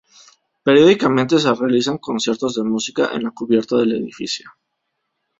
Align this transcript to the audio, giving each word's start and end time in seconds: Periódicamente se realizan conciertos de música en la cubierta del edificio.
Periódicamente 0.67 1.35
se 1.43 1.53
realizan 1.61 1.97
conciertos 2.07 2.55
de 2.55 2.63
música 2.63 3.11
en 3.13 3.21
la 3.21 3.29
cubierta 3.29 3.75
del 3.77 3.91
edificio. 3.93 4.49